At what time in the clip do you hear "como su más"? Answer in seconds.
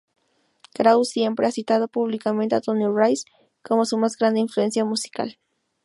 3.61-4.17